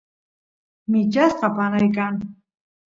michasqa 0.91 1.47
panay 1.55 1.87
kan 1.95 2.15